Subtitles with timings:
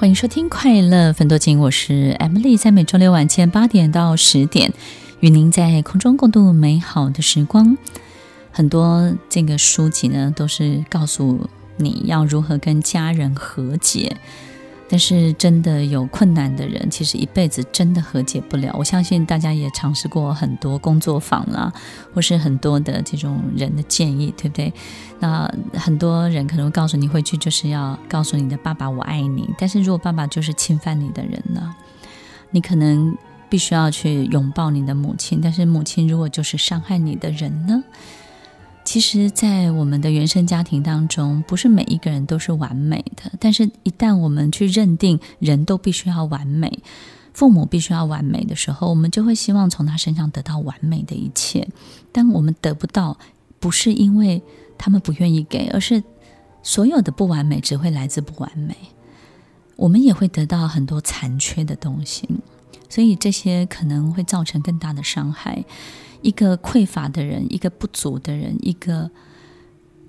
[0.00, 4.72] 欢迎收听《快乐粉多金》，我是 Emily，在每周六晚间八点到十点，
[5.20, 7.76] 与您在空中共度美好的时光。
[8.50, 14.16] 很多这个书籍呢，都是告诉你要如何跟家人和解。
[14.92, 18.74] 但是真的有困难的人，其实一辈子真的和解不了。
[18.76, 21.72] 我相信大家也尝试过很多工作坊啦，
[22.12, 24.74] 或是很多的这种人的建议，对不对？
[25.20, 29.48] 那很多人可能会告诉你，回去就是要告诉你的爸爸我爱你。
[29.56, 31.72] 但是如果爸爸就是侵犯你的人呢，
[32.50, 33.16] 你可能
[33.48, 35.40] 必须要去拥抱你的母亲。
[35.40, 37.84] 但是母亲如果就是伤害你的人呢？
[38.92, 43.30] 其实，在我们的原生家庭当中，不是每一个人都是完美的。
[43.38, 46.80] 但是，一旦我们去认定人都必须要完美，
[47.32, 51.68] 父母必须要完美的时候，我们就会希望从他身上得到完美的一切。
[52.10, 53.16] 当我们得不到，
[53.60, 54.42] 不是因为
[54.76, 56.02] 他们不愿意给，而是
[56.64, 58.74] 所有的不完美只会来自不完美。
[59.76, 62.28] 我们也会得到很多残缺的东西，
[62.88, 65.64] 所以这些可能会造成更大的伤害。
[66.22, 69.10] 一个匮乏的人，一个不足的人，一个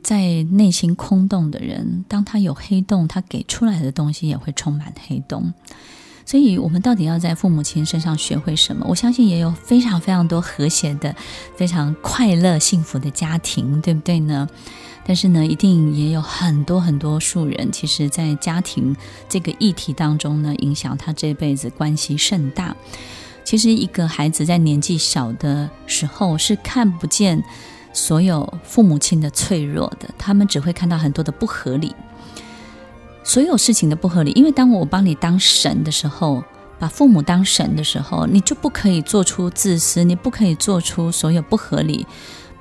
[0.02, 5.54] 在内心空洞的人，当他有黑洞，他给出来的东西也会充满黑洞。
[6.24, 8.86] 所以，我们到底要在父母亲身上学会什么？
[8.88, 11.14] 我相信也有非常非常多和谐的、
[11.58, 14.48] 非常快乐、幸福的家庭，对不对呢？
[15.04, 18.96] 但是呢，一定也有很多很多数人，其实在家庭
[19.28, 22.76] 这个议题当中呢，影响他这辈子关系甚大。
[23.44, 27.44] 其实，一个孩子在年纪小的时候是看不见
[27.92, 31.94] 所有父母亲的脆弱的，他们只会看到很多的不合理，
[33.24, 34.32] 所有事情的不合理。
[34.32, 36.44] 因为当我帮你当神的时候，
[36.80, 42.08] 把父母当神的时候，你就不可以做出自私，你不可以做出所有不合理、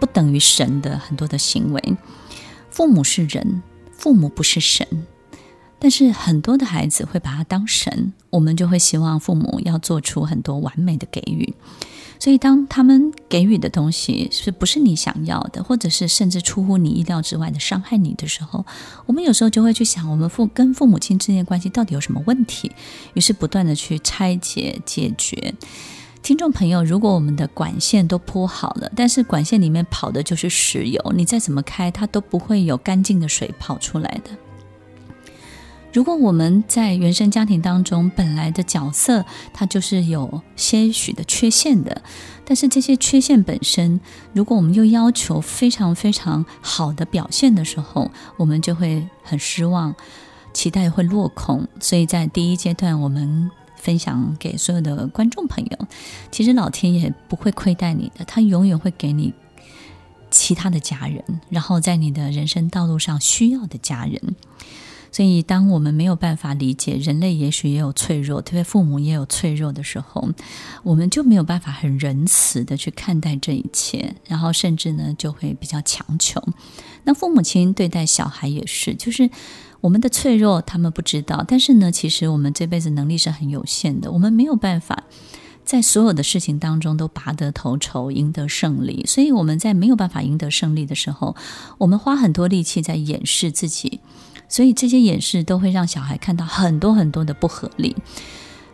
[0.00, 1.96] 不等于神的很多的行为。
[2.70, 4.86] 父母是人，父母不是神。
[5.80, 11.52] 但是很多的孩子会把他当神，我们就会希望父母要做出很多完美的给予。
[12.18, 18.66] 所以当他们给予的东西是不是你想要的，或者是甚至出乎你意料之外的伤害你的时候，
[19.06, 22.70] 我们有时候就会去想，我们父跟父母亲之间关系到底有什么问题？
[23.14, 25.54] 于是不断的去拆解解决。
[26.22, 34.30] 听众朋友，如果我们的管线都铺好了，但是管线里面跑的就是石油，你再怎么开，它都不会有干净的水跑出来的。
[35.92, 42.02] 如果我们在原生家庭当中本来的角色，它就是有些许的缺陷的，
[42.44, 44.00] 但是这些缺陷本身，
[44.32, 49.92] 如果我们又要求非常非常好的表现的时候，我们就会很失望，
[50.52, 51.66] 期待会落空。
[51.80, 55.86] 所以在第一阶段，我们分享给所有的观众朋友，
[56.30, 59.34] 其实老天爷不会亏待你的，他永远会给你
[60.30, 64.36] 其他的家人，然后在你的人生道路上需要的家人。
[65.12, 70.28] 所以，当我们没有办法理解人类也许也有脆弱，特别父母也有脆弱的时候，
[70.82, 76.42] 我们就没有办法很仁慈的去看待这一切，然后甚至呢就会比较强求。
[77.04, 79.28] 那父母亲对待小孩也是，就是
[79.80, 85.04] 我们的脆弱他们不知道，但是呢，其实我们这辈子能力是很有限的，我们没有办法
[85.64, 89.04] 在所有的事情当中都拔得头筹、赢得胜利。
[89.06, 91.34] 所以我们在没有办法赢得胜利的时候，
[91.78, 94.00] 我们花很多力气在掩饰自己。
[94.50, 97.96] 所以这些掩饰都会让小孩看到很多很多的不合理，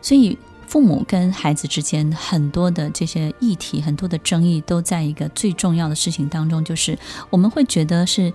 [0.02, 6.98] 所以父母跟孩子之间很多的这些议题、很多的争议，都在一个最重要的事情当中，就是
[7.30, 8.32] 我们会觉得是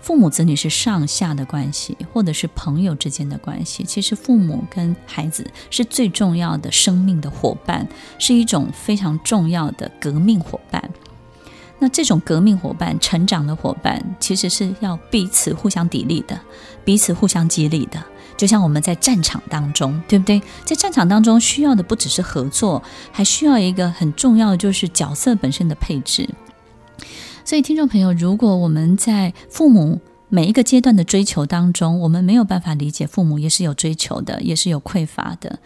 [0.00, 3.82] 父母子女是上下的关系，或者是朋友之间的关系。
[3.84, 7.86] 其实父母跟孩子是最重要的生命的伙伴，
[8.18, 10.90] 是一种非常重要的革命伙伴。
[11.78, 16.40] 那这种革命伙伴、成长的伙伴，其实是要彼此互相砥砺的，
[16.84, 18.02] 彼此互相激励的。
[18.36, 20.40] 就像我们在战场当中，对不对？
[20.64, 26.28] 在战场当中，需要的不只是合作，还需要一个很重要的，就是角色本身的配置。
[27.44, 35.58] 所以，听众朋友，如果我们在父母每一个阶段的追求当中，我们没有办法理解父母也是有追求的，也是有匮乏的，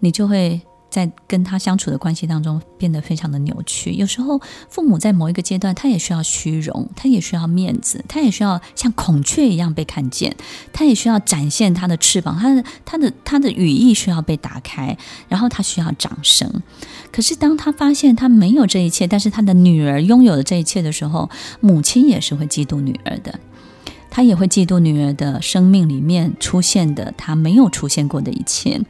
[0.00, 0.60] 你就会。
[0.94, 3.94] 在跟他相处的关系当中，变得非常的扭曲。
[3.94, 10.36] 有时候，父母在某一个阶段，他也需要虚荣，他也需要面子，他也需要像孔雀一样被看见，
[10.72, 14.96] 他也需要展现他的翅膀，他的他的他的羽翼需要被打开，
[15.28, 16.62] 然后他需要掌声。
[17.10, 23.40] 可是，当他发现他没有这一切，但是他的女儿拥有了这一切的时候，母亲也是会嫉妒女儿的，
[24.10, 28.80] 他也会嫉妒女儿的生命里面出现的他没有出现过的一切。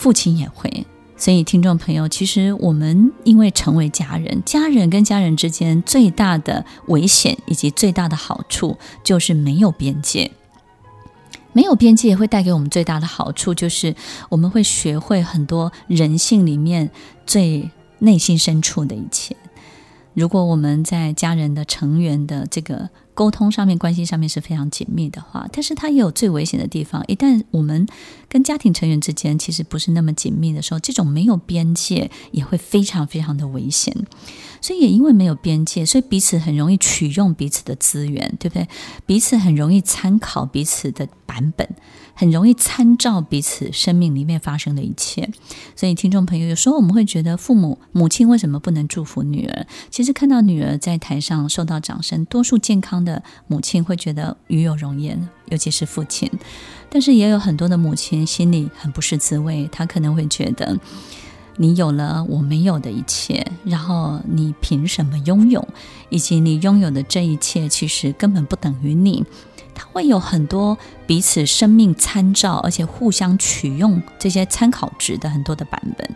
[0.00, 10.30] 父亲也会，所以听众朋友，其实我们因为成为家人，家人跟家人之间最大的危险以及最大的好处就是没有边界。
[11.52, 13.94] 没有边界会带给我们最大的好处，就是
[14.30, 16.90] 我们会学会很多人性里面
[17.26, 17.68] 最
[17.98, 19.36] 内心深处的一切。
[20.14, 22.88] 如果我们在家人的成员的这个
[23.20, 27.04] 沟通上面、关系上面是非常紧密的话，但是它也有最危险的地方。
[27.06, 27.86] 一旦我们
[28.30, 33.94] 跟家庭成员之间其实不是那么紧密的时候，这种没有边界也会非常非常的危险。
[34.62, 38.66] 所以也因为没有边界，所以彼此很容易取用彼此的资源，对不对？
[39.04, 41.66] 彼此很容易参考彼此的版本，
[42.14, 45.30] 很容易参照彼此生命里面发生的一切。
[45.74, 49.66] 所以听众朋友，有时候我们会觉得父母母亲为什么不能祝福女儿？
[49.90, 53.09] 其实看到女儿在台上受到掌声，多数健康的
[53.46, 56.30] 母亲会觉得与有荣焉，尤其是父亲。
[56.90, 60.76] 但是也有很多的母亲心里很不是滋味，她可能会觉得。
[61.56, 65.68] 你有了我没有的一切，然后你凭什么拥有？
[66.08, 69.24] 以及你拥有的这一切，其实根本不等于你。
[69.74, 76.10] 它会有很多彼此生命参照，而且互相取用这些参考值的很多的版本。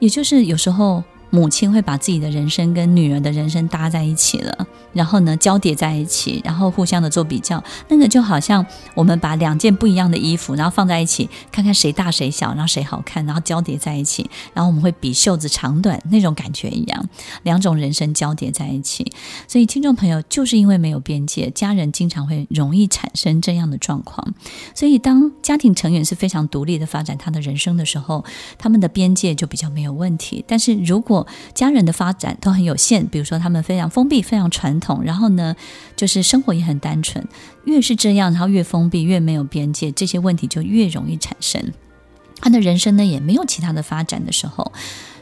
[0.00, 1.04] 也就是有时候。
[1.36, 7.62] 母亲会把自己的人生跟女儿的人生搭在一起了，然后呢，交叠在一起，然后互相的做比较。
[7.88, 17.06] 那个就好像我们把两件不一样的衣服，然后放在一起，看看谁大谁小，然后谁好看，然后交叠在一起，然后我们会比袖子长短那种感觉一样，
[17.42, 19.12] 两种人生交叠在一起。
[19.46, 24.26] 所以听众朋友，就是因为没有边界，家人经常会容易产生这样的状况。
[24.74, 28.24] 所以当家庭成员是非常独立的发展他的人生的时候，
[28.56, 30.42] 他们的边界就比较没有问题。
[30.48, 35.54] 但是如果家人的发展都很有限，比如说他们非常封闭、非常传统，然后呢，
[35.96, 37.26] 就是生活也很单纯。
[37.64, 41.72] 越是这样，然后越封闭、越没有边界，这些问题就越容易产生。
[42.40, 44.70] 他的人生呢，也没有其他的发展的时候，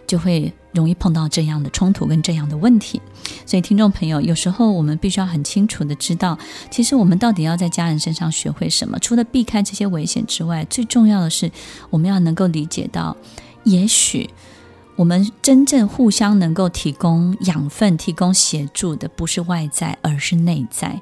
[0.07, 3.01] 就会容易碰到这样的冲突跟这样的问题。
[3.47, 6.37] 所以，听众朋友，有时候我们必须要很清楚的知道，
[6.71, 8.99] 其实我们到底要在家人身上学会什么？
[8.99, 11.51] 除了避开这些危险之外，最重要的是
[11.89, 13.17] 我们要能够理解到，
[13.63, 14.29] 也许。
[14.97, 21.01] 我们真正互相能够提供养分、提供协助的，不是外在，而是内在。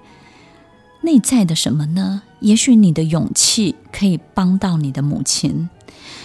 [1.02, 2.22] 内在的什么呢？
[2.40, 5.68] 也许你的勇气可以帮到你的母亲。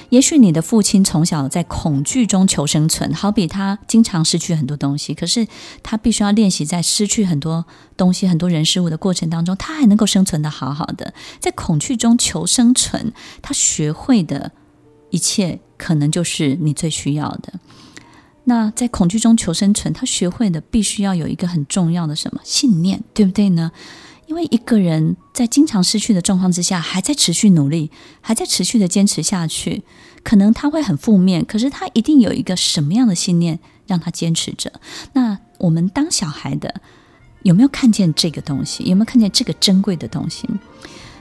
[0.09, 5.45] 也许你的父亲从小在恐惧中求生存，好比他经常失去很多东西，可是
[5.83, 7.65] 他必须要练习在失去很多
[7.97, 11.13] 东西、很多人事物的过程当中，他还能够生存得好好的。
[11.39, 13.11] 在恐惧中求生存，
[13.41, 14.53] 他学会的。
[15.09, 17.53] 一切可能就是你最需要的。
[18.45, 23.71] 那在恐惧中求生存，他学会的必须要有一个很重要的什么信念，对不对呢？
[24.25, 29.83] 因为一个人在经常失去的状况之下，还在持续努力，还在持续的坚持下去，
[30.23, 34.71] 可能他会很负面，可是他一定有一个什么样的信念让他坚持着。
[35.13, 36.81] 那我们当小孩的
[37.43, 38.83] 有没有看见这个东西？
[38.83, 40.47] 有没有看见这个珍贵的东西？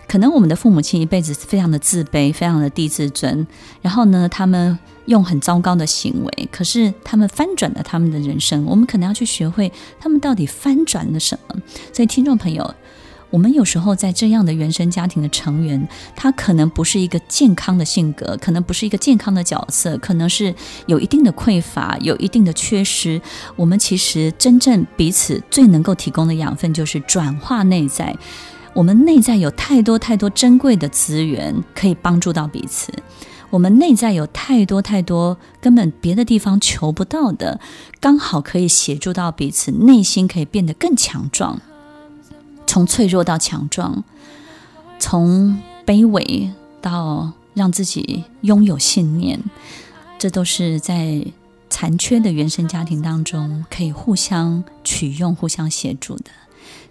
[0.08, 3.47] 可能我们的父母亲一辈子非常的自卑，非常的低自尊，
[3.82, 8.64] 然后呢，他们用很糟糕的行为，可是他们翻转了他们的人生。
[8.64, 11.61] 我们可能要去学会他们到底翻转了什么。
[11.93, 12.75] 所以，听众朋友，
[13.31, 20.55] 我们有时候在这样的原生家庭的成员，他可能不是一个健康的性格，可能不是一个健康的角色，可能是
[20.87, 23.20] 有一定的匮乏，有一定的缺失。
[23.56, 28.17] 我们其实真正彼此最能够提供的养分，就是转化内在。
[28.77, 32.93] 我们内在有太多太多珍贵的资源可以帮助到彼此，
[33.49, 37.59] 我们内在有太多太多根本别的地方求不到的，
[38.01, 41.59] 刚好可以协助到彼此，内心可以变得更强壮，
[42.67, 44.05] 从脆弱到强壮，
[44.99, 46.53] 从卑微
[46.83, 49.41] 到让自己拥有信念，
[50.19, 51.25] 这都是在
[51.71, 56.25] 残缺的原生家庭当中可以互相取用、互相协助的。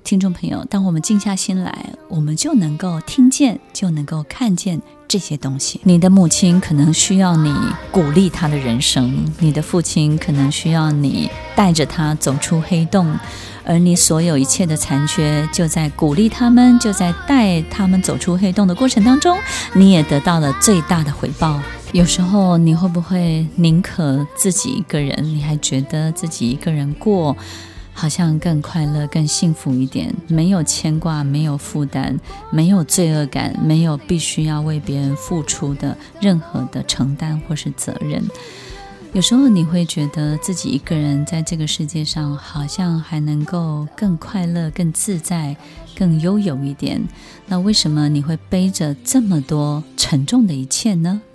[0.03, 5.81] 听众朋友，当我们静下心来，我们就能够听见，就能够看见这些东西。
[5.83, 7.51] 你的母亲可能需要你
[7.91, 13.17] 鼓励她的人生，你的父亲可能需要你带着他走出黑洞，
[13.65, 19.35] 而你所有一切的残缺，就在鼓励他们，就在带他们走出黑洞的过程当中，
[19.73, 21.59] 你也得到了最大的回报。
[21.93, 27.35] 有时候，你会不会宁可自己一个人，你还觉得自己一个人过？
[27.97, 32.19] 好像更快乐、更幸福一点，没有牵挂，没有负担，
[32.51, 38.21] 没有罪恶感，没有必须要为别人付出的任何的承担或是责任。
[39.13, 45.55] 有时候你会觉得自己一个人在这个世界上，好像还能够更快乐、更自在、
[45.97, 47.01] 更悠游一点。
[47.47, 51.21] 那为什么你会背着这么多沉重的一切呢？